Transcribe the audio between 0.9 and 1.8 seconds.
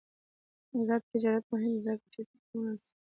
تجارت مهم دی